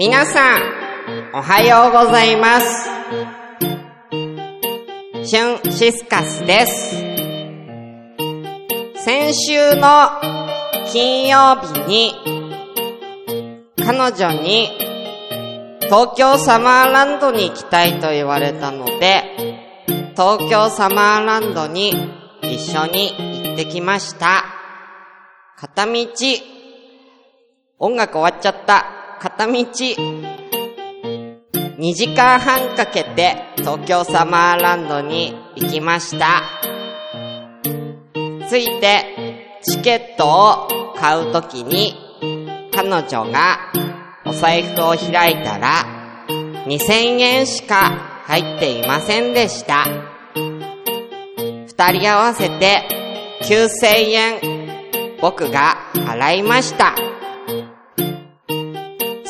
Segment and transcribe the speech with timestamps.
[0.00, 0.60] 皆さん、
[1.34, 2.88] おはようございます。
[5.28, 6.94] シュンシスカスです。
[9.02, 10.08] 先週の
[10.86, 12.14] 金曜日に、
[13.84, 14.68] 彼女に
[15.80, 21.90] 東京サマーランドに行きたいと言われたので、東京サマーランドに
[22.42, 24.44] 一緒に行ってきました。
[25.56, 26.06] 片道、
[27.80, 28.97] 音楽終わっちゃった。
[29.20, 29.64] 片道、2
[31.94, 36.44] 時間半かけて東京サマーランドに行きました。
[38.48, 41.96] ついて、チケットを買うときに、
[42.72, 43.58] 彼女が
[44.24, 45.84] お財布を開いたら、
[46.66, 49.84] 2000円しか入っていませんでした。
[51.66, 52.86] 二人合わせて
[53.42, 54.38] 9000円、
[55.20, 57.07] 僕が払いました。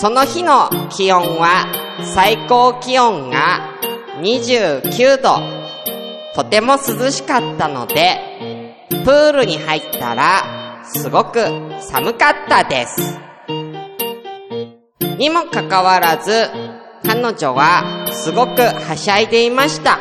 [0.00, 1.66] その日の気温は
[2.14, 3.74] 最高気温が
[4.20, 5.40] 29度。
[6.36, 11.40] とても涼しかったので、プールに入ったらすごく
[11.80, 13.18] 寒かったです。
[15.18, 16.46] にもかかわらず、
[17.04, 19.98] 彼女はすごくはしゃいでいました。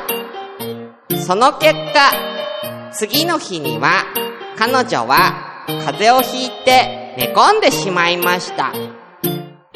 [1.26, 4.04] その結果、次の日には
[4.60, 8.72] 彼女は風邪をひいて寝込んでしまいました。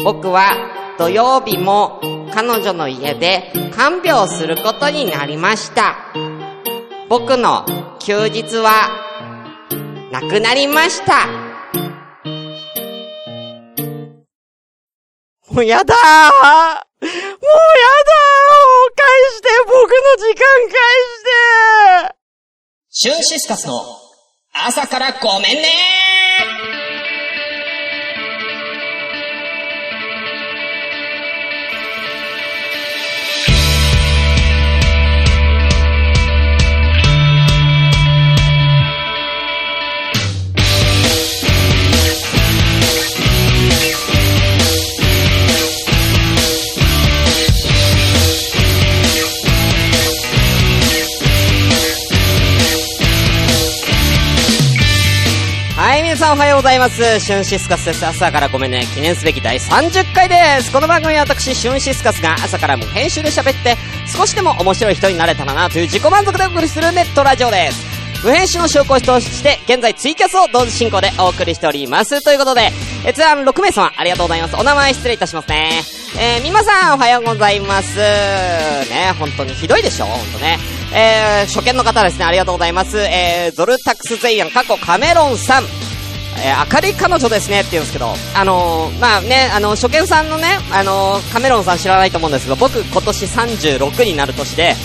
[0.04, 2.02] 僕は土曜日も
[2.34, 5.96] 彼女の家で看病することになりました。
[7.08, 7.66] 僕の
[8.00, 8.90] 休日は
[10.12, 11.28] なくなりました。
[15.52, 16.82] もうやだもうやだー。
[18.96, 19.50] 返して。
[19.66, 20.78] 僕の時間返
[21.10, 21.24] し
[22.10, 22.16] て。
[22.90, 23.74] シュンシスカスの
[24.54, 26.11] 朝からごめんねは
[56.62, 57.20] ございます。
[57.20, 58.06] シュンシスカスです。
[58.06, 58.86] 朝からごめんね。
[58.94, 60.72] 記念すべき第30回です。
[60.72, 68.24] この番組は私、シュンシスカスが朝から無編集で喋って、少しでも面白い人になれたらなという自己満足でお送りするネットラジオです。
[68.24, 72.24] 無編集の証拠として、現在ツイキャスを同時進行でお送りしております。
[72.24, 72.70] ということで、
[73.08, 74.56] え、ツアー6名様、ありがとうございます。
[74.56, 75.82] お名前失礼いたしますね。
[76.20, 77.98] えー、みまさん、おはようございます。
[77.98, 80.60] ね、本当にひどいでしょ本当ね。
[80.94, 83.00] えー、初見の方ですね、ありがとうございます。
[83.00, 85.64] えー、ゾルタクスゼイアン、過去カメロンさん。
[86.44, 94.76] えー、明るい彼女ですねって言うんですけど、あのー、まあね、あの、初見さんのね、あのー、カメロンさん知らないと思うんですけど、僕今年36になる年で、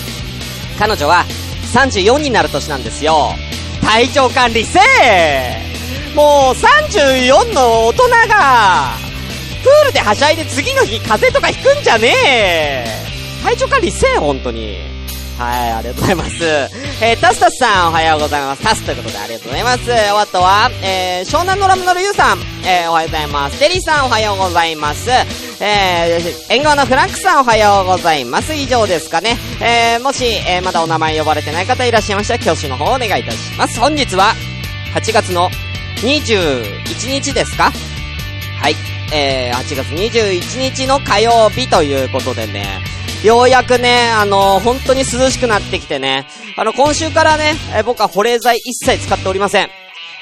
[0.78, 1.24] 彼女は
[1.72, 3.34] 34になる年なんですよ。
[3.82, 8.94] 体調管理せーもう34の大人が、
[9.62, 12.84] プールではしゃいで次の日風邪とかひくんじゃねえ
[13.42, 14.95] 体調管理せえ、本当に。
[15.38, 16.44] はい、ありがとうございます。
[17.04, 18.62] えー、タスタスさん、おはようございます。
[18.62, 19.92] タスということでありがとうございます。
[19.92, 23.58] あとは、えー、湘南のラムのルユさん、えー、おはようございます。
[23.58, 25.10] テリーさん、おはようございます。
[25.60, 28.54] えー、縁側のフランクさん、おはようございます。
[28.54, 29.36] 以上ですかね。
[29.60, 33.78] えー、もし、えー、まだお名前呼ばれてない方いらっしゃいましたら、挙手の方お願いいたします。
[33.78, 34.34] 本日は、
[34.94, 35.50] 8月の
[35.96, 37.72] 21日ですか？
[38.60, 38.76] はい。
[39.12, 42.80] えー、8月21日の火曜日ということでね、
[43.26, 49.68] ようやくね、あのー、本当に涼しくなってきてね、あの、今週からね、え僕は保冷剤一切使っておりません。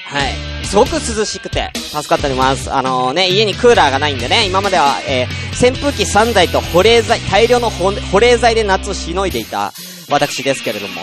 [0.06, 0.26] は
[0.62, 0.66] い。
[0.66, 2.72] すごく涼しくて、助かっております。
[2.72, 9.72] あのね、家にクーラーがないんでね、今までは、えー扇風機3台と保冷剤、大量の保保冷剤で夏をしのいでいた
[10.10, 11.02] 私ですけれども、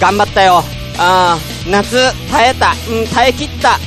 [0.00, 0.62] 頑張ったよ。
[0.98, 1.96] あー夏、
[2.30, 2.74] 耐えた。
[2.90, 3.78] うん、耐え切った。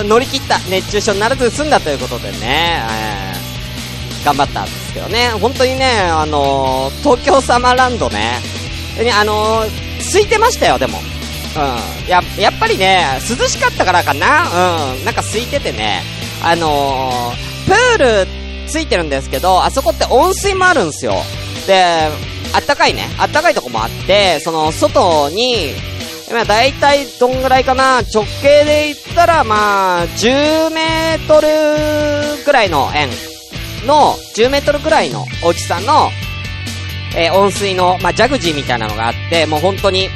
[0.00, 0.58] うん、乗り切った。
[0.70, 3.29] 熱中症にならず済んだということでね、えー
[4.24, 5.30] 頑張ったんですけどね。
[5.40, 8.38] 本当にね、あのー東京サマーランドね、
[9.02, 10.98] ねあのー空いてましたよ、でも。
[10.98, 12.08] うん。
[12.08, 15.04] や、やっぱりね、涼しかったからかなうん。
[15.04, 16.02] なんか空いててね、
[16.42, 18.26] あのープール
[18.66, 21.14] ついてるんですけど、あそこって温水もあるんですよ。
[21.66, 22.08] で、
[22.54, 25.72] あったかいね、あったかいとこもあって、その、外に、
[26.32, 33.08] まあ、大体どんぐらいかな直径で言ったら、まあ、10メートルぐらいの円
[33.86, 36.10] の、10メートルぐらいの大きさの、
[37.16, 40.08] えー温水の、まあ、ジャグジーみたいなのがあって、もう本当に、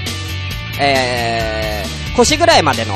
[0.81, 2.95] えー、腰ぐらいまでの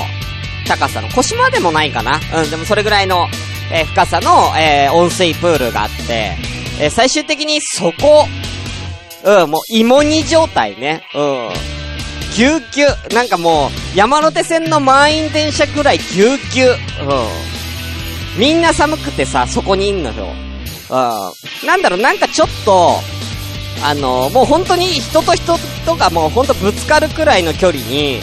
[0.67, 3.29] 高さの、腰までもないかなうん、でもそれぐらいの、
[3.73, 6.37] えー深さの、えー温水プールがあって、
[6.81, 8.27] えー最終的にそこ、
[9.25, 11.03] うん、もう芋煮状態ね。
[11.15, 11.49] うん。
[12.37, 13.15] ぎゅうぎゅう。
[13.15, 16.71] なんかもう、山手線の満員電車くらいぎゅうぎゅう。
[16.71, 16.75] う
[18.37, 18.39] ん。
[18.39, 20.29] みんな寒くてさ、そこにいんのよ。
[20.91, 21.67] うん。
[21.67, 23.01] なんだろう、なんかちょっと、
[23.85, 28.21] あの、もう本当に人と人とがもう本当ぶつかるくらいの距離に、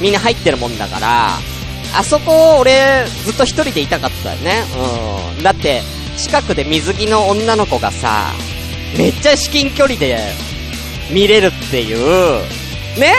[0.00, 1.28] みんな入ってるもんだから、
[1.96, 4.64] あそこ、俺、ずっと一人でいたかったよね。
[5.36, 5.42] うん。
[5.42, 5.82] だって、
[6.16, 8.32] 近くで水着の女の子がさ、
[8.96, 10.18] めっちゃ至近距離で
[11.10, 12.42] 見れるっていう、
[12.98, 13.12] ね？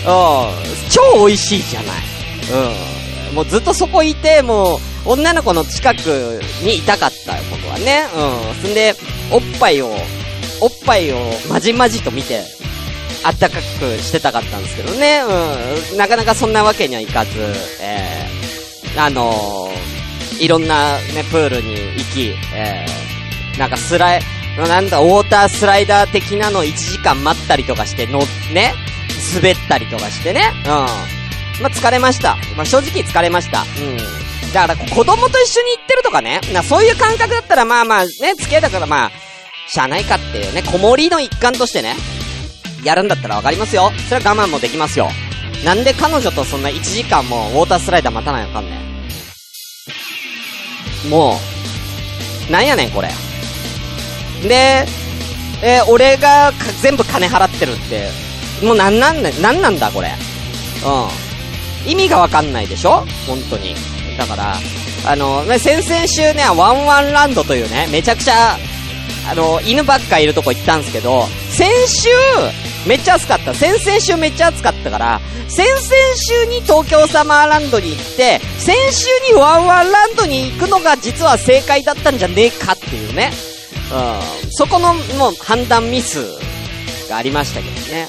[0.00, 0.90] うん。
[0.90, 1.96] 超美味しいじゃない。
[3.30, 3.34] うん。
[3.34, 8.04] もうずっとそこいて、もう、女の子の近くにいたかったよ、僕はね。
[8.14, 8.62] うん。
[8.62, 8.94] そんで、
[9.30, 9.90] おっぱいを、
[10.60, 11.16] おっぱいを
[11.48, 12.42] まじまじと見て、
[13.22, 13.60] あったかく
[13.98, 15.22] してたかったんですけどね。
[15.92, 15.96] うん。
[15.96, 17.30] なかなかそんなわけにはいかず、
[17.82, 24.22] えー、あのー、いろんなね、プールに行き、えー、なんかスライ、
[24.56, 28.20] なんだ、ウォータースライダー的なの1時間待ったりとかして、の、
[28.52, 28.74] ね、
[29.34, 30.52] 滑ったりとかしてね。
[30.64, 30.70] うん。
[31.62, 32.36] まあ、疲れました。
[32.56, 33.62] まあ、正直疲れました。
[33.62, 34.20] うん。
[34.52, 36.40] だから、子供と一緒に行ってるとかね。
[36.52, 39.10] な、そういう感覚だったら、まあまあ、ね、付き合いだからまあ、
[39.68, 41.94] しゃあないかっていうね、子守の一環としてね、
[42.82, 43.92] やるんだったらわかりますよ。
[44.08, 45.08] それは我慢もできますよ。
[45.64, 48.76] なんで彼女とそんな1時間もウォータースライダー待たないのかんね
[51.06, 51.10] ん。
[51.10, 51.38] も
[52.48, 53.08] う、なんやねんこれ。
[54.48, 54.86] で、
[55.62, 58.08] え俺が全部金払ってるって、
[58.64, 60.10] もうなんなんね、なんなんだこれ。
[60.84, 61.90] うん。
[61.90, 63.06] 意味がわかんないでしょ？
[63.26, 63.74] 本当に。
[64.20, 64.54] だから、
[65.06, 68.58] あの、ね、先々週ね、ワンワンランドというね、めちゃくちゃ、
[69.30, 72.08] あの、犬ばっかいるとこ行ったんですけど、先週、
[72.86, 73.54] めっちゃ暑かった。
[73.54, 75.80] 先々週めっちゃ暑かったから、先々
[76.16, 83.32] 週に東京サマーランドに行って、先週にワンワンランドに行くのが実は正解だったんじゃねえかっていうね。
[84.44, 84.50] うん。
[84.52, 86.26] そこの、もう判断ミス
[87.08, 88.08] がありましたけどね。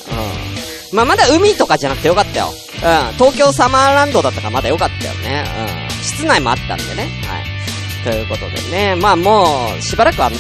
[0.92, 0.98] うん。
[0.98, 2.48] まあ、まだ海とかじゃなくてよかったよ。
[2.50, 3.14] うん。
[3.14, 5.46] 東京サマーランドだったからまだよかったよね。
[5.76, 5.81] うん。
[6.02, 7.08] 室内もあったんでね。
[7.28, 8.04] はい。
[8.04, 8.96] ということでね。
[8.96, 10.32] まあもう、しばらくは、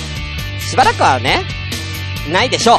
[0.59, 1.43] しばらくはね、
[2.31, 2.77] ないでしょう。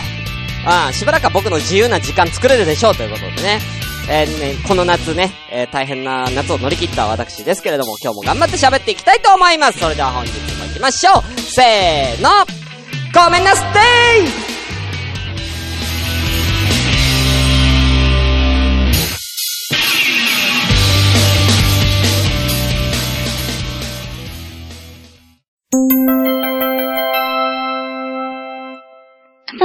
[0.65, 3.61] ああ、しばらくは僕の自由な時間作れるでしょうということでね。
[4.09, 9.79] えーね、この夏ね、えー大変な夏を乗り切った私ですけれども、今日も頑張って喋っていきたいと思います。
[9.79, 11.41] それでは本日も行きましょう。
[11.41, 12.31] せーの
[13.15, 14.52] ごめんなさい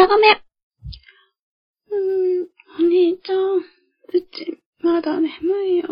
[0.08, 0.38] ごめん。
[1.92, 2.48] うーん、
[2.80, 3.62] お兄ちゃん、う
[4.32, 5.30] ち、まだ眠
[5.66, 5.86] いよ。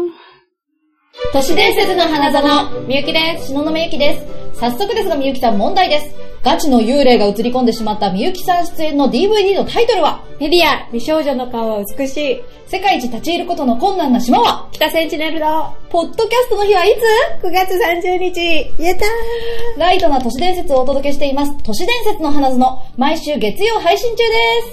[1.32, 3.48] 都市伝説の花園、みゆきです。
[3.48, 4.20] 篠宮ゆきで
[4.54, 4.60] す。
[4.60, 6.14] 早速ですがみゆきさん問題です。
[6.44, 10.26] ガチの幽霊が映り込んでしまったみゆきさん出演の DVD のタイトルは？
[10.42, 12.44] メディア、美少女の顔は美しい。
[12.68, 14.68] 世界一立ち入ることの困難な島は？
[14.74, 16.94] 北センチネルのポッドキャストの日はい
[17.42, 18.84] つ？9月30日。
[18.84, 21.56] やったーライトな都市伝説をお届けしています。
[21.64, 22.60] 都市伝説の花園、
[22.98, 24.24] 毎週月曜配信中で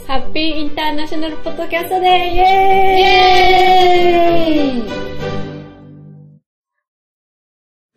[0.03, 0.07] す。
[0.09, 2.47] ハッピーインターナショナルポッドキャストでイイエー
[2.99, 3.01] イ
[4.79, 5.42] エーイ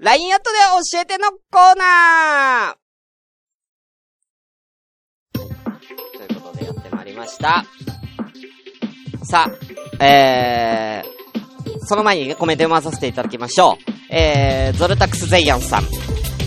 [0.05, 0.57] LINE アットで
[0.93, 2.75] 教えてのコーナー
[5.33, 7.65] ということでやってまいりました。
[9.23, 9.49] さ
[9.99, 13.79] あ、えー、その前にね、コメント読まさせていただきましょ
[14.11, 14.13] う。
[14.13, 15.85] えー、ゾルタクスゼイアンさん。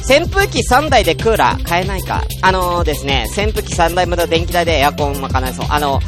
[0.09, 2.23] 扇風機3台でクーラー買えないか？
[2.43, 5.67] あのー、ですね、扇風機3台分の電気代でエアコン賄えそう。
[5.69, 5.99] あの、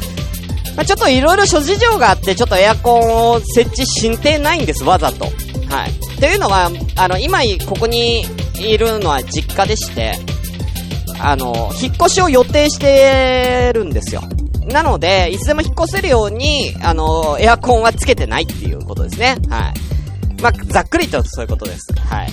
[0.77, 5.25] まあ、ちょっといろいろ諸事情があって、ちょっとエアコンを設置してないんです、わざと。
[5.71, 6.19] はい。
[6.19, 8.25] というのは、あの、今、ここに
[8.59, 10.19] いるのは実家でして、
[11.19, 14.21] あの、引っ越しを予定してるんですよ。
[14.65, 19.37] なので、いつでも引っ越せるように、あの、エアコンはつけてないっていうことですね。
[19.49, 20.41] はい。
[20.41, 21.93] まあ、ざっくりとそういうことです。
[21.99, 22.29] はい。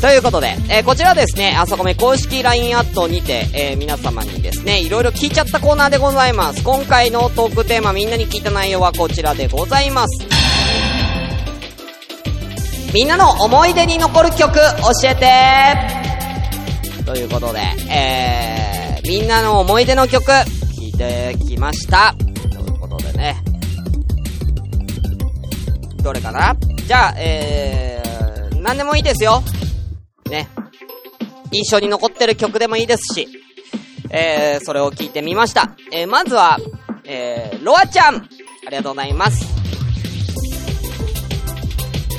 [0.00, 6.64] ということで、えーこちらですね、あそこめ公式 LINE アットにて、えー皆様にですね、いろいろ聞いちゃったコーナーでございます。
[6.64, 10.41] 今回のトークテーマみんなに聞いた内容はこちらでございます。
[12.92, 14.60] みんなの思い出に残る曲教
[15.08, 15.26] えて
[17.06, 22.14] ということで、えー、みんなの思い出の曲聞いてきました。
[22.50, 23.42] ということでね。
[26.02, 26.54] どれかな？
[26.86, 29.42] じゃあ、えー、なんでもいいですよ。
[30.28, 30.48] ね。
[31.50, 33.26] 印象に残ってる曲でもいいですし、
[34.10, 35.74] えー、それを聞いてみました。
[35.92, 36.58] えー、まずは、
[37.04, 38.20] えー、ロアちゃんあ
[38.70, 39.51] りがとうございます。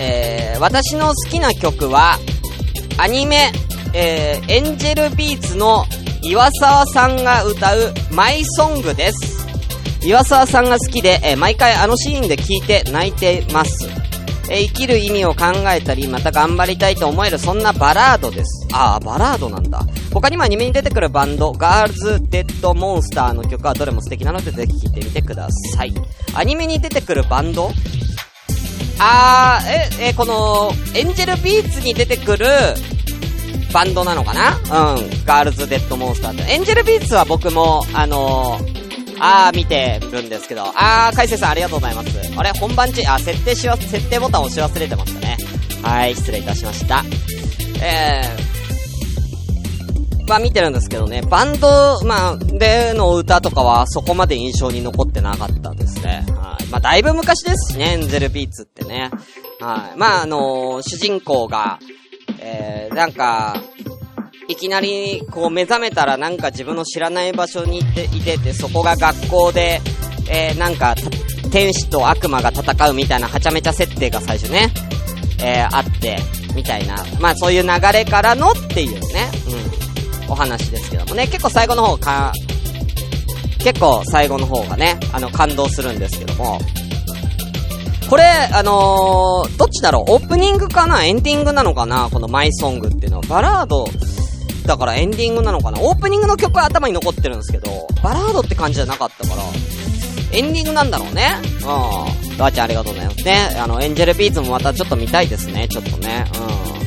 [0.04, 2.20] えー、私の好きな曲は、
[2.98, 3.52] アニメ、
[3.94, 5.86] えー、エンジェルビーツの
[6.22, 9.48] 岩沢さんが歌うマイソングです。
[10.06, 13.88] 岩沢さんが好きで、えー毎回あのシーンで聞いて泣いてます。
[14.50, 18.68] えー生きる意味を考えたり、また頑張りたいと思える、そんなバラードです。
[18.74, 19.86] ああ、バラードなんだ。
[20.14, 25.94] 他にもアニメに出てくるバンド、ガールズ・デッド・モンスターの曲はどれも素敵なので、ぜひ聴いてみてください。
[26.36, 27.72] アニメに出てくるバンド
[29.00, 32.48] あー、え、え、この、エンジェルビーツに出てくる、
[33.74, 34.96] バンドなのかな？
[34.96, 35.26] うん。
[35.26, 36.54] ガールズ・デッド・モンスターって。
[36.54, 42.10] エンジェルビーツは僕も、あのー、あー見てるんですけど、あー、海星さんありがとうございます。
[42.36, 45.38] あれ本番中、あ、設定しわ、設定ボタン押し忘れてましたね。
[45.82, 47.04] はい、失礼いたしました。
[47.82, 48.53] えー、
[50.28, 56.26] まあ見てるんですけどね、バンド、まあ、での歌とかはそこまで印象に残ってなかったですね。
[56.30, 56.66] はい。
[56.68, 59.12] まあだいぶ昔ですしね、エンゼルビーツってね。
[59.60, 59.98] はい。
[59.98, 61.80] まああのー主人公が、
[62.40, 63.62] えー、なんか、
[64.48, 69.82] いきなり、こう目覚めたらなんか自分の知らない場所にいて、いてて、そこが学校で、
[70.30, 70.96] えー、なんか、
[71.52, 74.74] 天使と悪魔が戦うみたいなはちゃめちゃ設定が最初ね、
[75.40, 76.18] えー、あって、
[76.56, 76.96] みたいな。
[77.20, 79.83] まあそういう流れからのっていうね、うん、
[80.30, 82.34] お話ですけどもね、結構最後の方か、
[83.60, 86.60] 結構最後の方がね、あの、感動するんですけども、
[88.10, 90.12] これ、あのー、どっちだろう？
[90.12, 91.06] オープニングかな？
[91.06, 92.10] エンディングなのかな？
[92.12, 93.24] このマイソングっていうのは。
[93.24, 93.88] バラード、
[94.66, 95.82] だからエンディングなのかな？
[95.82, 99.44] オープニングの曲は頭に残ってるんですけど、バラードって感じじゃなかったから、
[100.38, 101.32] エンディングなんだろうね。
[101.62, 102.38] うん。
[102.38, 103.38] ガーちゃんありがとうございますね。
[103.58, 105.68] あの、エンジェルビーツもまたちょっと見たいですね。
[105.68, 106.26] ちょっとね。
[106.78, 106.83] うん。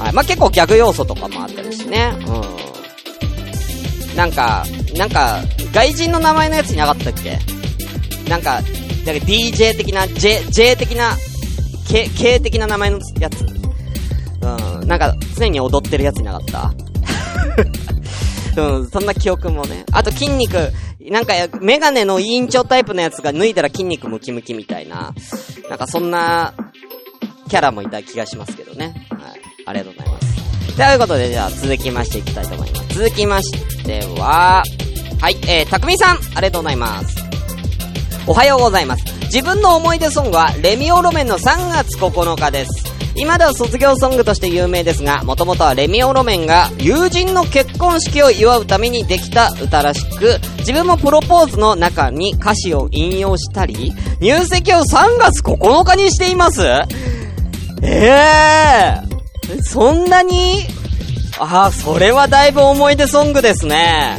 [0.00, 0.12] はい。
[0.12, 2.12] まあ、結構ギャグ要素とかもあったりしね。
[2.26, 4.16] うん。
[4.16, 4.64] なんか、
[4.96, 5.42] なんか、
[5.72, 7.38] 外人の名前のやついなかったっけ？
[8.28, 8.60] なんか、
[9.06, 11.16] なんか DJ 的な、J、J 的な、
[11.88, 13.42] K、K 的な名前のやつ。
[13.42, 14.88] うん。
[14.88, 16.74] なんか、常に踊ってるやついなかった
[18.62, 19.84] うん、そんな記憶もね。
[19.92, 20.72] あと筋肉、
[21.10, 25.14] なんか、メガネの委員長タイプのやつが脱いだら筋肉ムキムキみたいな、
[25.68, 26.54] なんかそんな、
[27.48, 29.08] キャラもいた気がしますけどね。
[29.70, 30.76] ありがとうございます。
[30.76, 32.94] ということで、じゃあ続きましていきたいと思います。
[32.94, 34.62] 続きましては、
[35.20, 37.16] はい、えー、たくみさん、ありがとうございます。
[38.26, 39.04] おはようございます。
[39.24, 42.90] 自分の思い出ソングは、レミオロメンの3月9日です。
[43.16, 56.62] 今では卒業ソングとして有名ですが、もともとはレミオロメンが友人の結婚式を祝うためにできた歌らしく、自分もプロポーズの中に歌詞を引用したり、入籍を3月9日にしています
[57.82, 59.09] ええー、
[59.62, 60.60] そんなに？
[61.38, 64.18] ああ、それはだいぶ思い出ソングですね。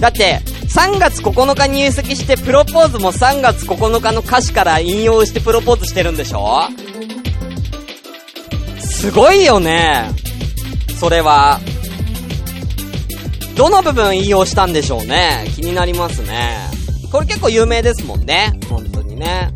[0.00, 6.68] だって、3月9日入籍してプロポーズも3月9日の歌詞から引用してプロポーズしてるんでしょ？
[8.78, 10.10] すごいよね。
[10.98, 11.60] それは。
[13.56, 15.46] どの部分引用したんでしょうね。
[15.54, 16.58] 気になりますね。
[17.10, 18.52] これ結構有名ですもんね。
[18.68, 19.50] 本当にね。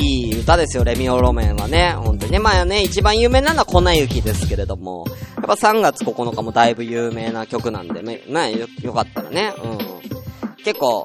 [0.00, 1.92] いい、歌ですよ、レミオロメンはね。
[1.96, 2.38] 本当にね。
[2.38, 5.04] まあね、一番有名なのは粉雪ですけれども。
[5.36, 9.52] やっぱ3月9日もだいぶ有名な曲なんでね、ねよ、よかったらね。
[9.62, 9.78] うん。
[10.64, 11.04] 結構、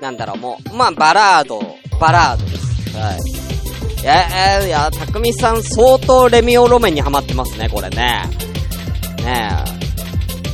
[0.00, 1.60] なんだろう、もう、まあ、バラード、
[2.00, 2.98] バラードです。
[2.98, 3.42] はい。
[4.02, 8.24] いや、いや、たくみさん相当レミオロメンにハマってますね、これね。
[9.24, 9.81] ねえ。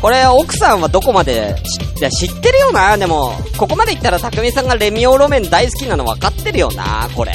[0.00, 1.56] これ、奥さんはどこまで
[1.96, 7.32] 知いや知ってるよな、でも、ここまで言ったらたくみさんがレミオロメン大好きなの分かってるよな、これ。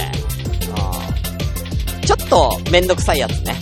[2.06, 3.56] ちょっと、めんどくさいやつね。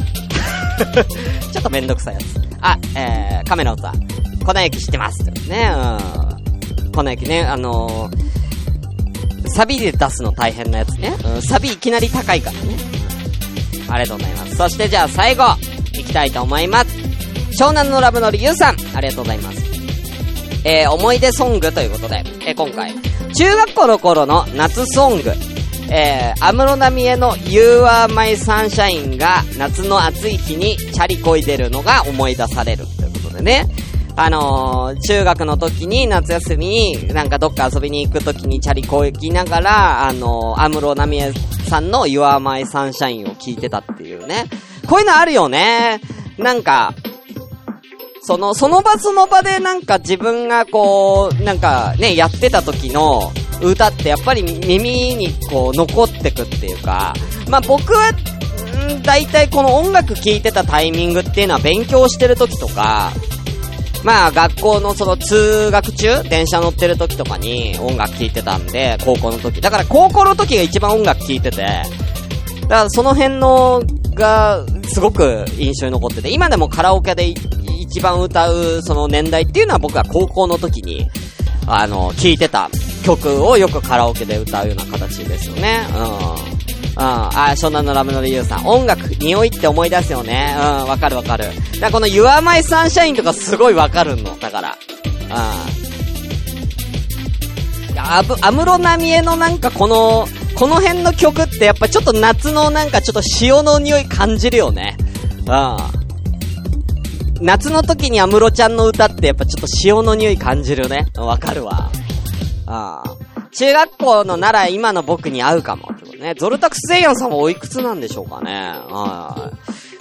[1.51, 2.23] ちょっとめんどくさいやつ。
[2.61, 4.07] あ、えー、カメラをさん、
[4.43, 5.23] 粉雪知ってます。
[5.47, 6.91] ね、うん。
[6.91, 11.13] 粉雪ね、あのー、サビで出すの大変なやつね。
[11.23, 12.77] うん、サビいきなり高いからね。
[13.89, 14.55] ありがとうございます。
[14.55, 15.43] そしてじゃあ最後、
[15.93, 17.00] いきたいと思います。
[17.61, 19.61] 湘南のラブのりゆうさん、ありがとうございます。
[20.65, 22.91] えー、思い出ソングということで、えー、今回、
[23.35, 25.31] 中学校の頃の夏ソング、
[25.91, 33.67] えー、安室奈美恵の You Are My Sunshine が夏の暑い日にチャリこいでるのが思い出されるということでね。
[34.15, 41.33] あのー、中学の時に夏休みになんかどっか遊びに行く時にチャリこいきながら、あのー、安室奈美恵
[41.69, 44.45] さんの You Are My Sunshine を聞いてたっていうね。
[44.89, 46.01] こういうのあるよね。
[46.39, 46.95] なんか、
[48.23, 57.13] その、その場その場でなんか自分がこう、なんかね、やってた時の歌ってやっぱり耳にこう残ってくっていうか、
[57.49, 63.11] まあ僕は、ん大体この音楽聴いてたタイミングっていうのは勉強してる時とか、
[64.03, 69.61] まあ学校のその通学中、電車乗ってる時とかに音楽聴いてたんで、高校の時。
[69.61, 71.57] だから高校の時が一番音楽聴いてて、
[72.61, 77.33] だからその辺のが、すごく印象に残ってて、今でもカラオケで
[77.91, 81.09] 一番歌う、その年代っていうのは僕は高校の時に、
[81.67, 82.69] あの、聴いてた
[83.03, 85.85] 曲をよくカラオケで歌うような形ですよね。
[85.89, 85.97] うん。
[85.97, 86.09] うん。
[86.95, 88.65] あ、湘南のラムの理由さん。
[88.65, 90.55] 音楽、匂いって思い出すよね。
[90.57, 91.45] うん、わかるわかる。
[91.45, 94.39] だからこの Your My Sunshine とかすごいわかるの。
[94.39, 94.77] だから。
[97.89, 98.01] うん。
[98.03, 104.95] あぶ、安室奈美恵のなんかこの、この辺の曲ってやっぱちょっと夏のなんかちょっと潮の匂い感じるよね。
[105.39, 106.00] うん。
[107.41, 111.07] 夏の時に安室ちゃんの歌ってやっぱちょっと潮の匂い感じるね。
[111.15, 111.89] わかるわ。
[112.67, 113.15] ああ。
[113.51, 115.91] 中学校のなら今の僕に合うかも。
[116.19, 118.51] ね、ゾルタクスゼイヤンさんはおいくつなんでしょうかね。
[118.51, 119.51] は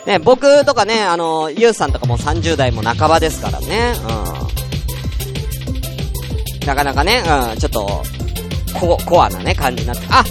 [0.06, 0.08] い。
[0.08, 3.94] ね、僕とかね、あの、ユウさんとかも30代も半ばですからね。
[6.60, 6.66] うん。
[6.66, 8.02] なかなかね、うん、ちょっと、
[8.78, 10.06] コ、コアなね、感じになって。
[10.10, 10.22] あ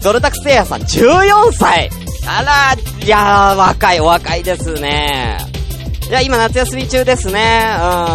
[0.00, 1.90] ゾルタクスゼイヤンさん14歳
[2.26, 2.74] あら、
[3.04, 5.38] いやー、若い、お若いですね。
[6.08, 7.64] いや、今夏休み中ですね。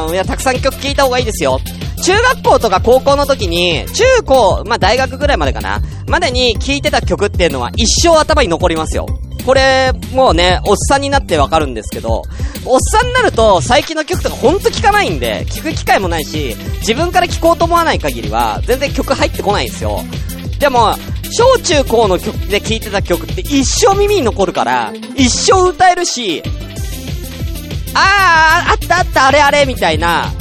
[0.08, 0.14] うん。
[0.14, 1.60] いや、たくさん曲聴いた方がいいですよ。
[2.04, 9.08] 中学校とか高校の時に、中高、まあ、大学ぐらいまでかな、までに聴いてた曲っていうのは一生頭に残りますよ。
[9.46, 12.22] これ、もうね、おっさんになってわかるんですけど、
[12.66, 20.04] おっさんになると最近の曲とかほんと聴かないんで、聴く機会もないし、自分から聴こうと思わない限りは、全然曲入ってこないんですよ。
[20.60, 20.96] でも、
[21.32, 26.44] 小中高の曲で聴いてた曲って一生耳に残るから、一生歌えるし、
[27.98, 30.32] あー、あったあった、あれあれ、みたいな、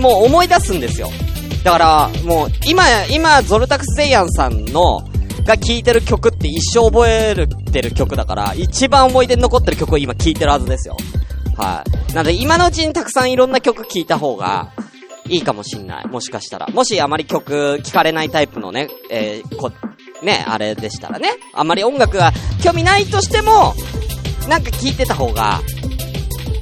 [0.00, 1.10] もう思い出すんですよ。
[1.64, 5.02] だから、もう、今、今、ゾルタクス・ゼイヤンさんの、
[5.44, 10.96] が聴いてる曲って一生覚えるてる曲だから、一番思い出に残ってる曲を今聴いてるはずですよ。
[11.56, 12.14] はい。
[12.14, 14.70] なので、今のうちにたくさんいろんな曲聴いた方が、
[15.28, 16.06] いいかもしんない。
[16.08, 16.66] もしかしたら。
[16.68, 19.72] もしあまり曲聴かれないタイプのね、えー、こ、
[20.22, 21.30] ね、あれでしたらね。
[21.54, 23.74] あまり音楽が興味ないとしても、
[24.48, 25.60] なんか聴いてた方が、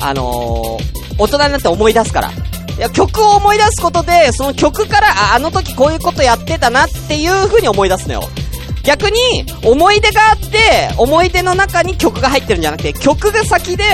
[0.00, 2.30] あのー、大人になって思い出すから。
[2.30, 8.22] いや、曲を思い出すことで、その曲から、あ、あの時こういうことやってたなっていう風に思い出すのよ。
[8.84, 13.84] 逆に、思い出があって、思い出の中に曲が入ってるんじゃなくて、曲が先で、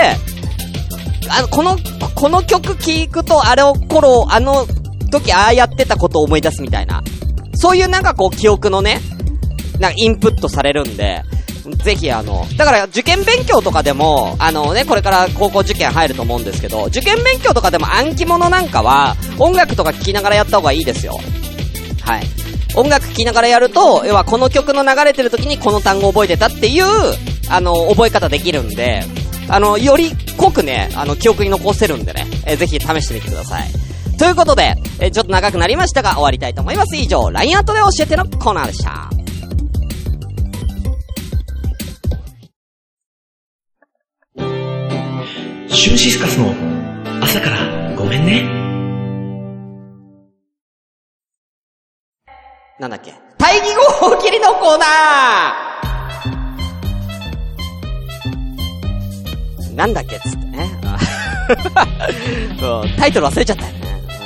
[1.29, 1.77] あの、この、
[2.15, 4.67] この曲聴くと、あれを頃、あの
[5.11, 7.03] 時ああやってたことを思い出すみたいな。
[7.55, 9.01] そういうなんかこう、記憶のね、
[9.81, 11.23] なんかインプットされるんで、
[11.73, 21.19] ぜひあの、だから受験勉強とかでも、あのね、これから高校受験入ると思うんですけど、受験勉強とかでも暗記物なんかは、音楽とか聴きながらやった方がいいですよ。
[22.03, 22.23] はい。
[22.75, 26.85] 音楽聴きながらやると、要はこの曲の流れてる時にこの単語覚えてたっていう、
[27.49, 29.05] あの、覚え方できるんで、
[29.49, 33.69] あの、より濃くね、あの、記憶に残せるんでね、えー、ぜひ試してみてください。
[34.19, 36.97] ということで、え、ちょっと長くなりましたが、終わりたいと思います。
[36.97, 39.16] 以上、LINE アートで教えてのコーナーでした。
[45.77, 46.55] シュンシスカスの
[47.23, 48.43] 朝からごめんね。
[52.81, 53.13] なんだっけ？
[53.37, 53.83] 大義語
[54.17, 60.19] 大喜利のコーナーなんだっけ？
[60.21, 60.71] つってね。
[62.99, 63.73] タイトル忘れちゃったよ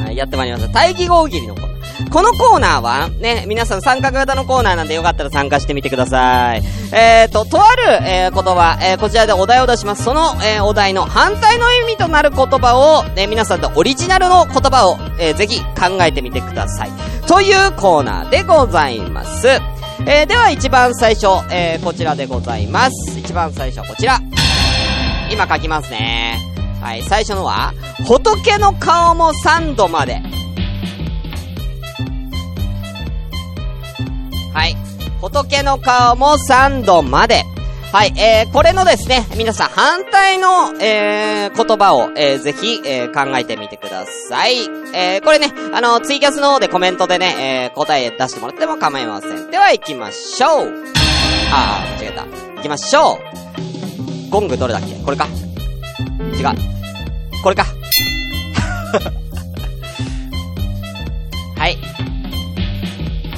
[0.06, 0.14] ね。
[0.14, 0.72] やってまいりました。
[0.72, 1.69] 大義語大喜利のコーナー。
[2.08, 6.62] このコーナーは、ね、皆さん参加型のコーナーなんでよかったら参加してみてください。
[6.92, 10.04] えーと、とある、えー、言葉、えー、こちらでお題を出します。
[10.04, 16.90] その、えー、お題の反対の意味となる言葉を、ね、皆さんとオリジナルの言葉を、えー、ぜひ考えてみてください。
[17.26, 19.48] というコーナーでございます。
[20.06, 23.18] えー、では一番最初、えー、こちらでございます。
[23.18, 24.20] 一番最初こちら。
[25.30, 26.38] 今書きますね。
[26.80, 27.74] はい、最初のは、
[28.06, 30.22] 仏の顔も3度まで。
[34.52, 34.76] はい。
[35.20, 37.44] 仏の顔も3度まで。
[37.92, 44.58] はい、えー、これのですね、皆さん反対の、えー、言葉を、えー、ぜひ、えー、考えてみてください。
[44.94, 49.50] えー、これね、あの、ツイキャスの方でコメントでね、えー、答え出してもらっても構いません。
[49.50, 50.72] では行きましょう。
[51.52, 52.22] あー、間違えた。
[52.56, 53.18] 行きましょ
[54.28, 54.30] う。
[54.30, 54.94] ゴングどれだっけ？
[55.04, 55.26] これか？
[56.38, 56.46] 違う。
[57.42, 57.64] これか。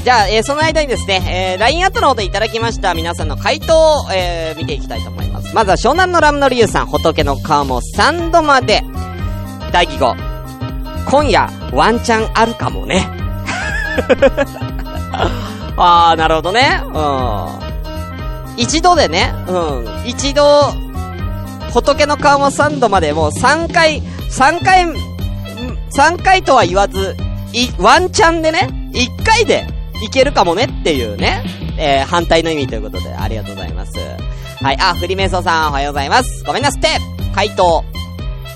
[0.04, 5.54] じゃあ、えー、その間にですね、えー、LINE アットの方でいただきました皆さんの回答を、えー、見ていきたいと思います。
[5.54, 8.82] まずは湘南のラムのリュウさん、仏の顔も3度まで。
[9.70, 10.16] 大義語。
[11.08, 13.06] 今夜、ワンチャンあるかもね。
[15.76, 16.82] あー、なるほどね。
[16.84, 17.48] うん。
[18.56, 19.86] 一度でね、うん。
[20.04, 20.42] 一度、
[21.72, 24.84] 仏の顔も3度までもう3回、3回、
[25.92, 27.16] 3回とは言わず、
[27.52, 29.64] い、ワンチャンでね、1回で
[30.02, 31.44] いけるかもねっていうね、
[31.78, 33.92] えー、反対の意味ということで、ありがとうございます。
[34.62, 36.44] はい、あ、フリメイソーさんおはようございます。
[36.44, 36.88] ごめんなすって
[37.34, 37.84] 回答。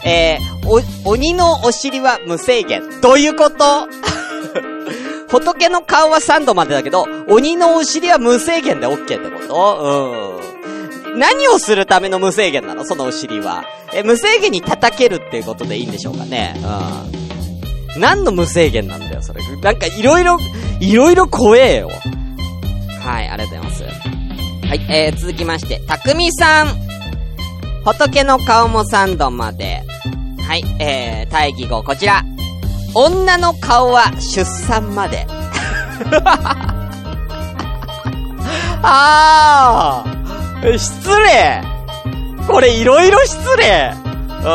[0.05, 0.69] えー、
[1.05, 3.01] お、鬼のお尻は無制限。
[3.01, 3.89] どういうこと？
[5.29, 10.41] 仏の顔は3度までだけど、鬼のお尻は無制限で OK ってこと？
[11.13, 11.19] うん。
[11.19, 12.85] 何をするための無制限なの？
[12.85, 13.65] そのお尻は。
[13.93, 16.55] え、無制限に叩けるっていうことでいいんでしょうかね？
[16.57, 17.26] うん。
[17.99, 19.43] 何の無制限なんだよ、それ。
[19.63, 20.39] なんかいろいろ、
[20.81, 21.91] いろいろ怖えよ。
[23.01, 24.07] はい、ありがとうございます。
[24.67, 26.69] はい、えー、続きまして、たくみさん。
[27.85, 29.83] 仏の顔も3度まで。
[30.43, 32.25] はい、えー、対義語こちら。
[32.95, 35.27] 女の顔は出産まで。
[38.83, 41.63] あー失礼
[42.47, 43.93] これいろいろ失礼
[44.47, 44.49] う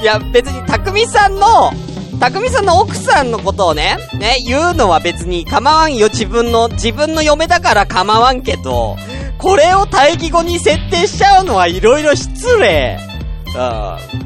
[0.00, 0.02] ん。
[0.02, 1.72] いや、別に、たくみさんの、
[2.20, 8.96] たくみさんの奥さんのことをね、ね、言うのは別に構わんよ、自分の、自分の嫁だから構わんけど、
[9.38, 12.98] これを対義語に設定しちゃうのはいろいろ失礼。
[13.46, 14.24] うん。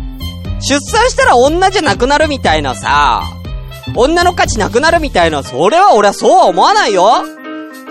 [0.60, 3.22] 出産したら女じゃなくなるみたいなさ、
[3.94, 7.24] 女の価値なくなるみたいな、それは俺はそうは思わないよ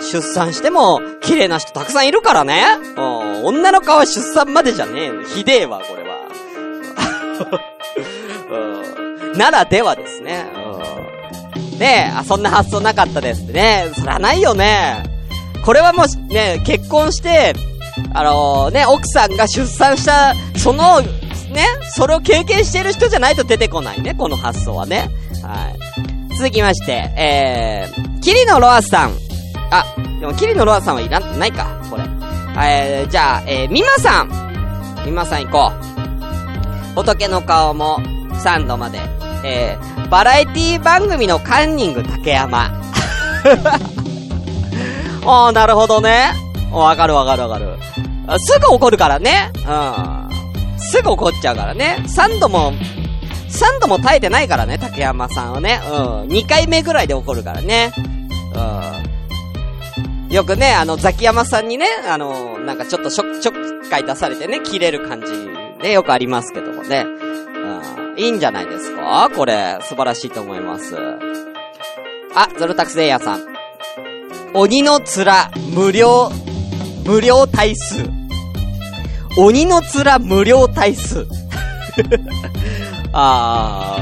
[0.00, 2.64] 出産しても、綺麗な人たくさんいるからね。
[2.96, 3.44] うん。
[3.44, 5.22] 女の顔は出産までじゃねえの。
[5.24, 6.18] ひでえわ、これは。
[9.38, 9.40] うん。
[9.40, 10.44] ならではですね。
[10.54, 11.78] うん。
[11.78, 13.90] ねえ、あ、そんな発想なかったですってね。
[13.94, 15.04] そらないよね。
[15.64, 17.54] これはもし、ね、結婚して、
[18.14, 21.08] あのね、奥さんが出産した、その、ね、
[21.94, 25.10] それを経験してる人じゃないと出てこないね、この発想はね。
[25.42, 25.70] は
[26.30, 26.34] い。
[26.36, 29.12] 続きまして、えー、キリノロアさん。
[29.70, 29.84] あ、
[30.20, 32.04] でもキリノロアさんはいらん、ないか、これ。
[32.60, 35.04] えー、じゃあ、えー、ミマさん。
[35.04, 36.94] ミマさん行こう。
[36.94, 37.98] 仏の顔も
[38.42, 39.17] 3度まで。
[39.44, 42.70] えー、バラエティ番組のカンニング竹山。
[45.26, 46.32] ああ、なるほどね。
[46.72, 47.78] わかるわかるわかる。
[48.38, 49.50] すぐ怒るからね。
[49.54, 50.28] うん。
[50.78, 52.02] すぐ怒っちゃうからね。
[52.06, 52.72] 3度も、
[53.48, 55.80] 3度も耐えてないからね、竹山さんはね。
[55.86, 55.92] うん。
[56.28, 57.92] 2回目ぐらいで怒るからね。
[58.54, 60.34] うん。
[60.34, 65.26] よくね、あの、ザキヤマさんにね、あの、なんかちょっとちょ、ちょっかい出されてね、切れる感じ
[65.82, 67.06] ね、よくありますけどもね。
[68.18, 69.30] いいんじゃないですか？
[69.34, 70.96] これ、素晴らしいと思います。
[72.34, 73.44] あ、ゾルタクセイヤさん。
[74.54, 76.30] 鬼の面、無料、
[77.04, 78.04] 無料対数。
[79.36, 81.26] 鬼の面無料対数。
[83.12, 83.98] あ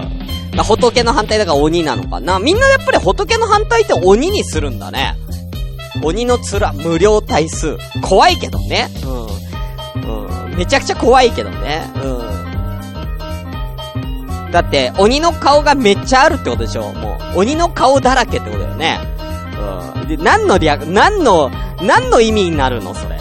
[0.53, 0.57] ー。
[0.57, 2.39] まあ、仏の反対だから鬼なのかな。
[2.39, 5.15] みんなやっぱり仏の反対って鬼にするんだね。
[6.03, 7.77] 鬼の面無料対数。
[8.01, 8.89] 怖いけどね。
[9.05, 9.27] うん。
[10.47, 10.57] うん。
[10.57, 11.83] めちゃくちゃ怖いけどね。
[12.03, 12.46] うん。
[14.57, 18.99] だって、鬼の顔がめっちゃあるってことでしょもう、鬼の顔だらけってことだよね。
[19.99, 20.09] うん。
[20.09, 21.51] で、何の略、何の、
[21.83, 22.95] 何の意味になるの？
[22.95, 23.21] それ。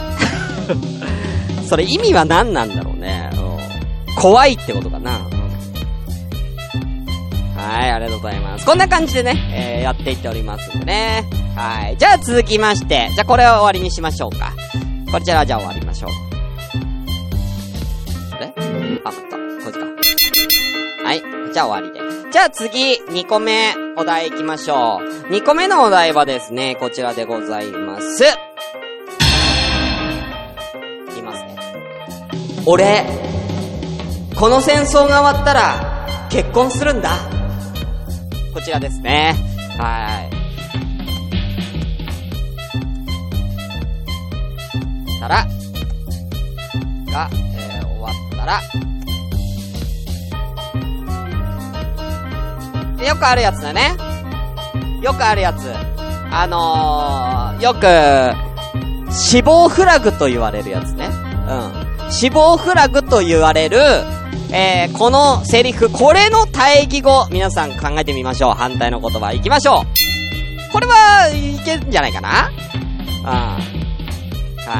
[1.67, 3.32] それ意味は何なんだろうね。
[3.34, 4.15] うん。
[4.15, 5.12] 怖いってことかな。
[7.58, 8.65] はい、ありがとうございます。
[8.65, 11.26] こんな感じでね、えー、やっていっておりますんでね。
[11.54, 11.98] はい。
[11.98, 14.54] じゃあ続きまして、じゃあこれは終わりにしましょうか。
[15.12, 16.12] こちらはじゃあ終わりましょう。
[18.36, 18.54] あれ？
[19.04, 19.45] あ、また。
[21.06, 21.22] はい。
[21.54, 22.00] じゃあ終わりで。
[22.32, 25.06] じゃあ次、2個目、お題行きましょう。
[25.32, 28.24] 2個目のお題はですね、こちらでございます。
[28.24, 28.28] い
[31.13, 31.56] きますね。
[32.65, 33.06] 俺、
[34.36, 37.12] この戦争が終わったら、結婚するんだ。
[38.52, 39.36] こちらですね。
[39.78, 40.32] はい。
[45.12, 45.46] したら、
[47.12, 48.60] が、えー、終わったら、
[53.06, 53.96] よくあるやつだね。
[55.02, 55.72] よくあるやつ。
[56.32, 61.10] あのー、よく、死亡フラグと言われるやつね。
[61.48, 62.12] うん。
[62.12, 63.78] 死亡フラグと言われる、
[64.52, 68.54] えー、このセリフ、これの対義語、皆さん考えてみましょう。
[68.54, 69.84] 反対の言葉、行きましょ
[70.70, 70.74] う。
[70.74, 72.50] これは、いけんじゃないかな？
[72.50, 73.26] うん。
[73.26, 73.60] は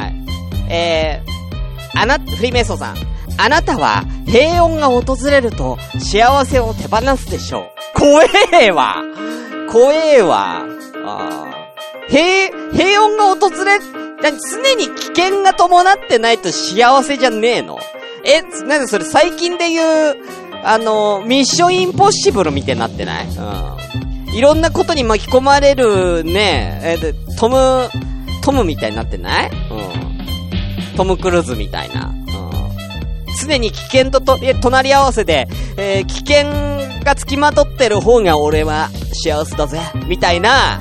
[0.08, 0.16] い。
[0.70, 2.98] えー、あな、フリーメイソーさん。
[3.38, 7.75] あなたは、平穏が訪れると、幸せを手放すでしょう。
[7.96, 9.04] 怖えわ
[9.68, 10.66] 怖えわ
[11.06, 11.68] あ
[12.08, 17.80] 平、平穏が訪れ、常に危険が伴ってないと幸せじゃねえの
[18.24, 20.18] え、なんでそれ最近で言う、
[20.64, 23.28] あの、ミッションインポッシブルみたいになってない？
[23.28, 24.36] うん。
[24.36, 27.90] いろんなことに巻き込まれるね、えで、トム、
[28.44, 29.50] トムみたいになってない？
[29.50, 30.96] うん。
[30.98, 32.14] トム・クルーズみたいな。
[33.40, 36.46] 常に危険とと、え、隣り合わせで、えー危険
[37.04, 39.80] が付きまとってる方が俺は幸せだぜ。
[40.08, 40.80] みたいな、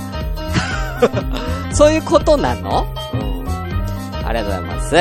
[1.74, 2.86] そういうことなの？
[3.12, 4.26] うん。
[4.26, 4.96] ありがとうございます。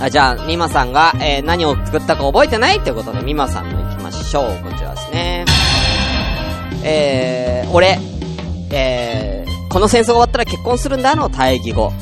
[0.00, 4.44] あ、じゃあ、ミマさんが、えー、何を作ったか覚えてないってことで、ミマさんの行きましょう。
[4.64, 5.44] こちらですね。
[6.82, 7.98] えー、俺、
[8.70, 11.92] えー、この戦争が終わったら結婚するんだの対義語。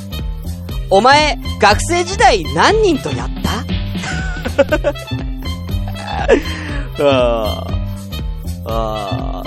[0.91, 3.42] お前、学生時代何人とやった
[6.99, 7.05] うー
[8.65, 9.43] あ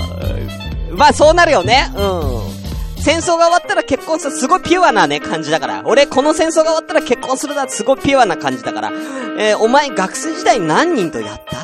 [0.91, 1.89] まあ、そうなるよね。
[1.95, 3.01] うん。
[3.03, 5.83] 戦争が終わったら結婚する、すごいピュアなね、感じだから。
[5.85, 8.91] 俺、この戦争が終わったら結婚するだ、すごいピュアな感じだから。
[9.37, 11.57] えーお前、学生時代何人とやった？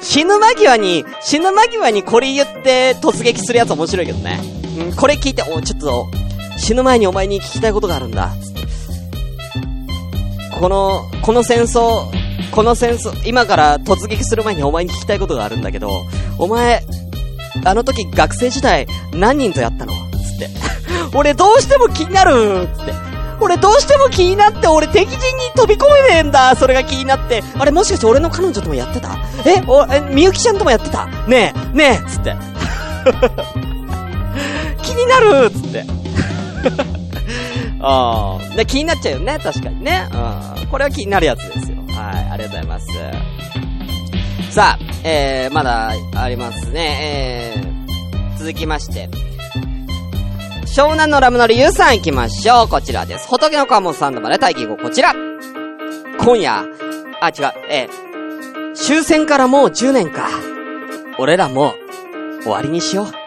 [0.02, 4.40] 死ぬ間際に、死ぬ間際にこれ言って突撃するやつ面白いけどね。
[4.78, 6.06] うん、これ聞いて、お、ちょっと、
[6.56, 8.30] 死ぬ前にお前に聞きたいことがあるんだ。
[8.42, 8.65] つって
[10.58, 12.04] この、この戦争、
[12.50, 15.90] この戦争、今から突撃する前にお前に聞きたいことがあるんだけど、
[16.38, 16.82] お前、
[17.64, 19.92] あの時学生時代何人とやったの？
[19.92, 20.48] つって。
[21.16, 22.92] 俺どうしても気になるつって。
[23.38, 25.20] 俺どうしても気になって、俺敵陣に
[25.54, 27.42] 飛び込めねえんだそれが気になって。
[27.58, 29.18] あれもしかして俺の彼女ともやってた？
[29.44, 29.62] え？
[29.66, 31.06] お、え、みゆきちゃんともやってた？
[31.26, 32.34] ねえ、ねえつって。
[34.82, 35.84] 気になるつって。
[37.80, 38.56] ああ。
[38.56, 40.08] で、気になっちゃうよね、確かにね。
[40.12, 40.66] うん。
[40.68, 41.78] これは気になるやつですよ。
[41.88, 42.86] はい、ありがとうございます。
[44.50, 47.54] さあ、えー、まだありますね。
[47.56, 49.08] えー、続きまして。
[50.64, 52.68] 湘南のラムのリユさん行きましょう。
[52.68, 53.28] こちらです。
[53.28, 55.14] 仏の鴨さんのまで待機後こちら。
[56.18, 56.64] 今夜、
[57.20, 60.28] あ、違う、えー、終戦からもう10年か。
[61.18, 61.74] 俺らも、
[62.42, 63.25] 終わりにしよう。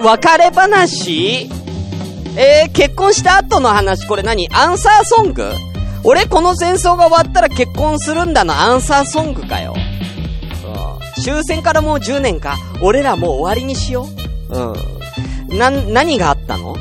[0.00, 1.48] 別れ話？
[2.36, 4.48] えー、結婚した後の話、これ何？
[4.52, 5.50] アンサーソング？
[6.04, 8.54] 俺この戦争が終わったら結婚するんだの？
[8.54, 9.74] アンサーソングかよ。
[11.16, 11.22] うん。
[11.22, 12.56] 終戦からもう10年か。
[12.80, 14.06] 俺らもう終わりにしよ
[14.50, 14.56] う。
[15.50, 15.58] うん。
[15.58, 16.76] な、何があったの？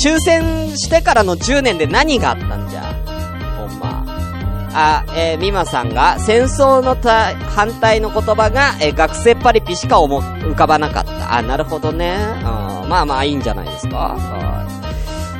[0.00, 2.82] 終戦してからの10年で何があったんじゃ？
[3.58, 4.04] ほんま。
[4.76, 11.36] あ、えー、ミマさんが、戦争のた、反対の言葉が、えー学生パリピしか思、浮かばなかった。
[11.36, 12.16] あ、なるほどね。
[12.42, 12.46] う
[12.84, 12.88] ん。
[12.88, 14.16] まあまあいいんじゃないですか。
[14.16, 14.66] は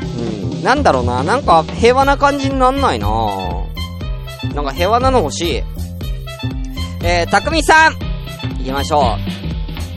[0.00, 0.54] い。
[0.54, 0.62] うん。
[0.62, 1.22] なんだろうな。
[1.22, 3.08] なんか平和な感じになんないな
[4.54, 5.62] なんか平和なの欲しい。
[7.04, 7.92] えー、たくみさん
[8.58, 9.16] 行きましょ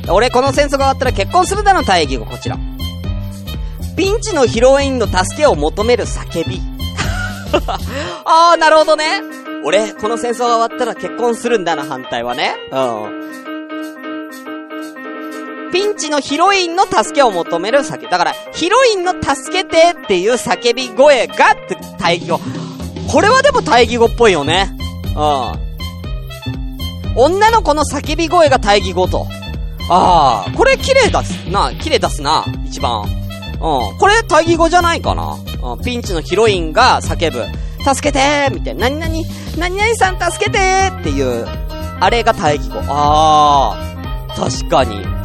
[0.07, 0.11] う。
[0.11, 2.57] 俺この戦争が終わったら結婚するだの大義語こちら。
[3.95, 6.61] ピンチのヒロインの助けを求める叫び。
[8.25, 9.05] あー、なるほどね。
[9.63, 12.55] 俺、この戦争が終わったら結婚するんだな、反対はね。
[12.71, 13.46] うん。
[15.77, 18.07] ピンチのヒロインの助けを求める叫び。
[18.09, 22.39] だから、ヒロインの助けてっていう叫び声がって対義語。
[23.07, 24.75] これはでも対義語っぽいよね。
[25.15, 27.13] うん。
[27.15, 29.27] 女の子の叫び声が対義語と。
[29.87, 33.03] ああ、これ綺麗出すな、綺麗出すな、一番。
[33.03, 33.97] うん。
[33.99, 35.37] これ対義語じゃないかな。
[35.61, 35.83] うん。
[35.83, 37.45] ピンチのヒロインが叫ぶ。
[37.83, 38.89] 助けてーみたいな。
[38.89, 39.13] 何々、
[39.59, 41.47] 何々さん助けてーっていう、
[41.99, 42.79] あれが対義語。
[42.87, 43.77] あ
[44.27, 45.16] あ、確かに。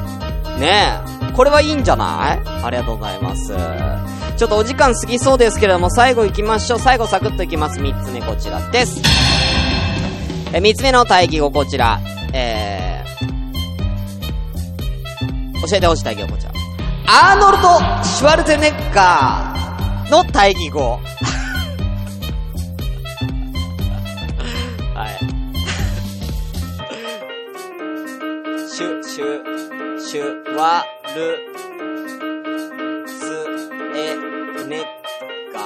[0.62, 1.32] ねえ。
[1.32, 2.40] これはいいんじゃない？
[2.64, 3.52] ありがとうございます。
[4.36, 6.78] ちょっとお時間過ぎそうですけれども、最後行きましょう。
[6.78, 7.80] 最後サクッと行きます。
[7.80, 9.02] 三つ目こちらです。
[10.52, 11.98] え、三つ目の対義語こちら。
[12.32, 16.52] えー、教えてほしい対義語こちら。
[17.08, 17.68] アーノルド・
[18.04, 21.00] シュワルツェネッガーの対義語。
[24.94, 25.10] はい。
[28.68, 30.84] シュ、シュ、シュワ
[31.14, 31.38] ル
[33.06, 33.46] ツ
[33.96, 34.14] エ
[34.66, 34.84] ネッ
[35.52, 35.64] ガー。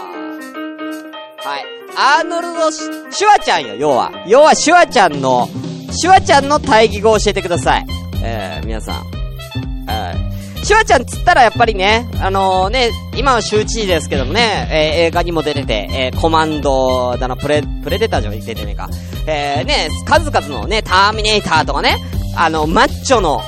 [1.39, 1.65] はい。
[1.97, 4.13] アーノルドシ、シュワちゃんよ、要は。
[4.27, 5.49] 要はシュワちゃんの、
[5.91, 7.87] シュワちゃんの対義語を教えてください。
[8.23, 8.95] えー、皆さん。
[9.87, 10.65] はい。
[10.65, 18.89] シュワちゃんつったらやっぱりね、あのーね、今は周知ですけどもね、えー映画にも出てて、えーコマンドだな、プレ、プレデターじゃん出てねえか。
[19.27, 21.99] えー、ね、数々のね、ターミネーターとかね、
[22.37, 23.43] あの、マッチョの、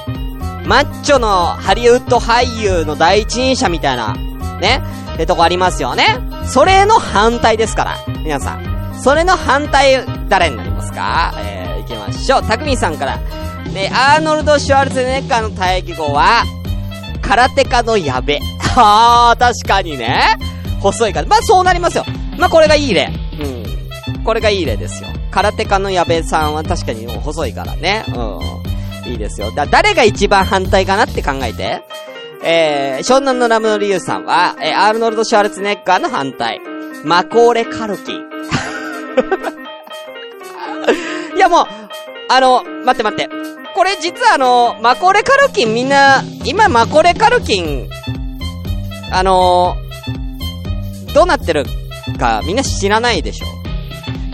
[0.68, 4.12] マッチョのハリウッド俳優の第一人者みたいな、
[4.61, 4.83] ね、
[5.18, 6.04] えとこありますよね。
[6.44, 9.00] それの反対ですから、皆さん。
[9.02, 11.33] それの反対、誰になりますか？
[11.38, 12.42] えー、行きましょう。
[12.42, 13.16] たくみさんから。
[13.72, 16.44] ね、アーノルド・シュワルツェネッガーの対義語は、
[17.22, 18.37] 空手家の矢部。
[18.76, 20.22] あー、確かにね。
[20.81, 21.28] 細いから。
[21.28, 22.04] まあ、そうなりますよ。
[22.37, 23.11] まあ、これがいい例。
[23.40, 24.22] うん。
[24.22, 25.09] これがいい例ですよ。
[25.31, 28.04] 空手家の矢部さんは確かに細いからね。
[28.09, 28.38] うん。
[29.09, 29.51] いいですよ。
[29.51, 31.83] だ、誰が一番反対かなって考えて。
[32.42, 36.61] えー、湘南のラムのリュウさんは、えー、アーノルド・シュワルツネッガーの反対。
[37.05, 38.29] マコーレ・カルキン。
[41.37, 41.66] いやもう、
[42.29, 43.29] あの、待って待って。
[43.75, 47.88] これ実はあの、マコーレ・カルキンみんな、今マコーレ・カルキン、
[49.11, 49.77] あの、
[51.14, 51.64] どうなってる
[52.18, 53.47] かみんな知らないでしょ。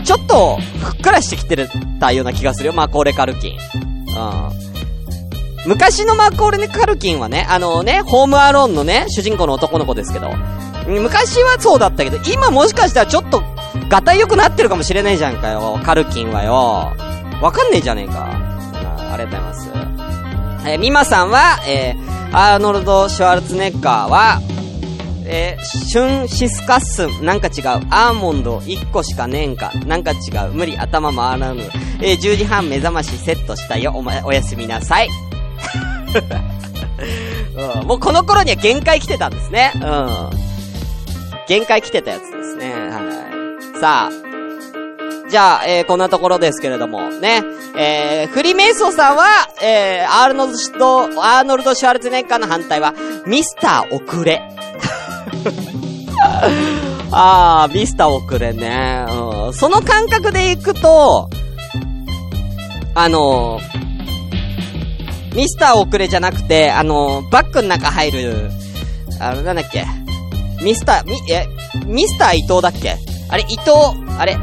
[0.03, 3.57] ちょっと、ふっくらしてきてるたような気がするよ、マコーレ・カルキン。
[4.07, 4.64] うん。
[5.65, 10.31] 昔のマコーレ・カルキンはね、あのね、ホームアローンのね、主人公の男の子ですけど、
[10.87, 13.43] 昔はそうだったけど、今もしかしたらちょっと、
[13.89, 16.93] ガタイ良くなってるかもしれないじゃんかよ、カルキンはよ。
[17.41, 18.29] わかんねえじゃねえか。
[19.11, 19.69] ありがとうございます。
[20.67, 24.41] えー、ミマさんは、えー、アーノルド・シュワルツネッガーは、
[25.27, 27.63] えー、シュンシスカッスン、なんか違う。
[27.89, 29.71] アーモンド1個しかねえんか。
[29.87, 30.15] なんか違
[30.47, 30.51] う。
[30.53, 31.63] 無理、頭回らぬ。
[32.01, 33.93] えー、10時半目覚ましセットしたよ。
[33.95, 35.09] お前、おやすみなさい。
[37.81, 39.71] うん、もうこの頃には限界来てたんですね。
[39.75, 40.29] うん。
[41.47, 42.73] 限界来てたやつですね。
[42.73, 42.99] は
[43.75, 43.79] い。
[43.79, 47.43] さあ、じゃあ、えー、こんなところですけれども、ね。
[47.77, 49.25] えー、フリメイソーさんは、
[49.61, 52.93] えー、アーノルド、アーノルド・シュワルツネッカーの反対は、
[53.25, 54.41] ミスター遅れ。
[57.11, 59.05] あー、ミスター遅れね。
[59.09, 59.53] うん。
[59.53, 61.29] その感覚でいくと、
[62.93, 63.74] あのー、
[65.35, 68.49] ミスター遅れじゃなくて、あの、バッグの中入る、
[69.19, 69.85] あの、なんだっけ？
[70.63, 71.47] ミスター、み、え、
[71.85, 72.95] ミスター伊藤だっけ？
[73.29, 73.71] あれ、伊藤、
[74.17, 74.37] あれ、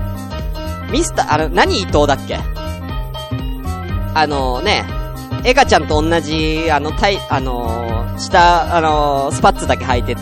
[0.91, 2.39] ミスター、あの、何伊藤だっけ？
[4.15, 4.85] あのね、
[5.45, 10.21] エガちゃんと同じ、あの、たい、あのー、下、あのー、スパッツだけ履いてる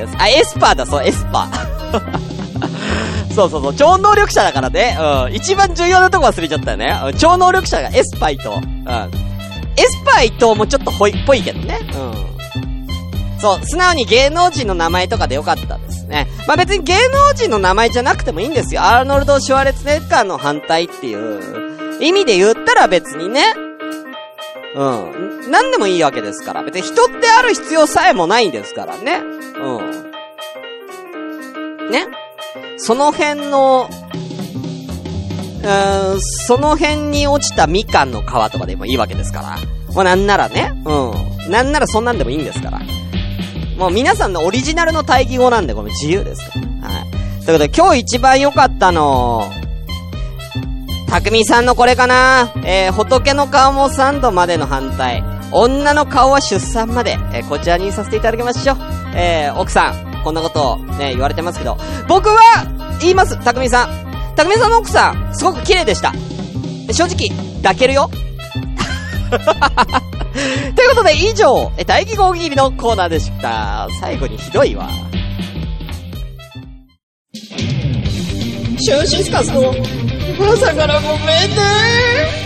[0.00, 0.16] やつ。
[0.18, 2.26] あ、エスパーだ、そう、エスパー。
[3.36, 4.96] そうそうそう、超能力者だからね。
[4.98, 5.34] うん。
[5.34, 6.96] 一番重要なとこ忘れちゃったよね。
[7.18, 8.48] 超能力者がエスパー伊藤。
[8.48, 9.35] うん。
[9.76, 11.78] エスパー伊藤もちょっとほいっぽいけどね。
[11.82, 12.36] うん。
[13.38, 16.26] そう、素直に芸能人の名前とかでよかったですね。
[16.46, 18.82] まあ、別に芸能人の名前じゃなくてもいいんですよ。
[18.82, 23.42] アーノルド・シュワルツェネッガーの反対っていう意味で言ったら別にね。
[24.74, 25.50] うん。
[25.50, 26.62] 何でもいいわけですから。
[26.62, 29.18] 別に人ってある必要さえもないんですからね。
[29.18, 29.82] う
[31.88, 31.90] ん。
[31.90, 32.06] ね。
[32.78, 33.88] その辺の、
[35.66, 39.56] うん、その辺に落ちたみかんの皮とかでもいいわけですから。
[39.92, 40.72] もうなんならね。
[40.84, 41.50] うん。
[41.50, 42.80] なんならそんなんでもいいんですから。
[43.76, 46.42] もう皆さんのオリジナルの対義語なんで、これ自由です。
[46.50, 47.44] はい。
[47.44, 49.50] ということで、今日一番良かったの、
[51.08, 55.22] たくみさんのこれかなえー、仏の顔も3度までの反対。
[55.52, 57.18] 女の顔は出産まで。
[57.32, 58.76] えー、こちらにさせていただきましょう。
[59.14, 62.36] えー、奥さん、こんなことをね、言われてますけど、僕は、
[63.00, 64.05] 言います、たくみさん。
[64.36, 66.12] たくみさんの奥さん、すごく綺麗でした。
[66.92, 67.30] 正直、
[67.62, 68.10] 抱けるよ。
[70.76, 73.88] ということで、以上、大義語大喜利のコーナーでした。
[74.00, 74.90] 最後にひどいわ。
[78.78, 79.74] シューシスカスの
[80.52, 82.45] 朝からごめんね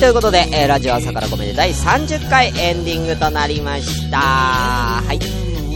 [0.00, 4.18] ということで、えー、ラジオ朝からごめんね、第30回エンディングとなりました。
[4.18, 5.18] はい。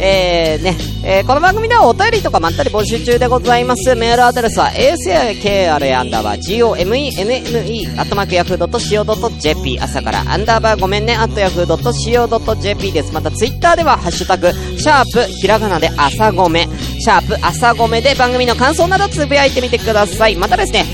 [0.01, 3.97] えー、ね、えー、この番組ではお便りとかまったり募集中でございます。
[3.97, 13.13] メールアドレスは asakra アンダーバー gomenne アットマークヤフー .co.jp 朝からアンダーバーごめんねアットヤフー .co.jp です。
[13.13, 16.69] またツイッターではハッシュタグ、シャープ、ひらがなで朝ごめ、
[17.01, 20.37] シャープ朝ごめで番組の感想などつぶやいてみてください。
[20.37, 20.85] またですね、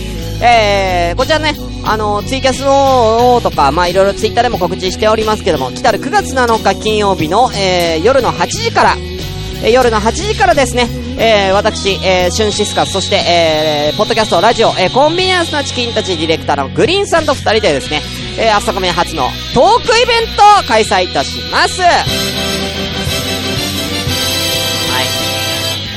[0.41, 8.97] えー、こちらね、あの、ツイキャスのとか、まあいろいろツイッターでも告知しておりますけども、来たる9月7日金曜日の、えー、夜の8時から、
[9.63, 18.01] えー、夜の8時からですね、えー、私、えー、シュンシスカス、そして、えー、ポッドキャスト、ラジオ、えー、コンビニエンスなチキンたちディレクターのグリーンさんと2人でですね、
[18.39, 21.81] えー、朝コメ初のトークイベントを開催いたします。
[21.81, 21.93] はい。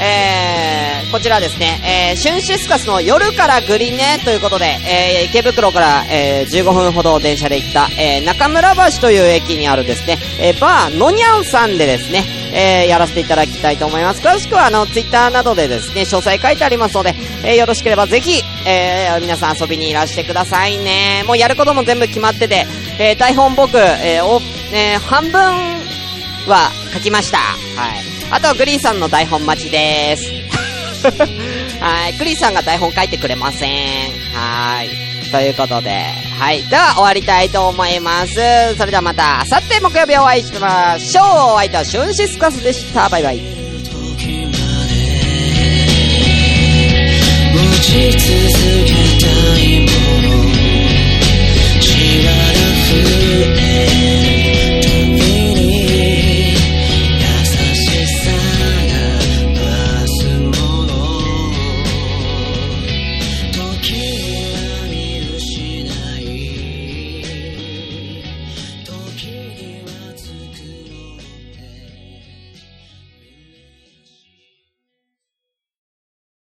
[0.01, 0.76] えー、
[1.11, 14.21] こちらですね、えー、シュンシスカスの夜からグリねということで、えー、池袋から、えー、15分ほど電車で行った、えー、中村橋という駅にあるですね、えー、バーのにゃんさんでですね、えー、やらせていただきたいと思います。
[14.21, 21.23] 詳しくは、あの、ツイッターなどでですね、詳細書いてありますので、えー、よろしければぜひ、えー、皆さん遊びにいらしてくださいね。
[21.25, 22.65] もうやることも全部決まってて、
[22.99, 24.41] えー、台本僕、えー、お、
[24.73, 25.41] えー、半分
[26.47, 27.37] は書きました。
[27.37, 28.17] はい。
[28.29, 30.36] あと、グリーンさんの台本待ちです。
[31.79, 32.13] はい。
[32.13, 33.69] クリスさんが台本書いてくれません。
[34.33, 34.89] はい。
[35.31, 36.05] ということで、
[36.39, 36.63] はい。
[36.63, 38.33] では、終わりたいと思います。
[38.77, 41.25] それではまた、あさって木曜日お会いしましょう。
[41.53, 43.09] お相手はシュンシスカスでした。
[43.09, 43.41] バイバイ。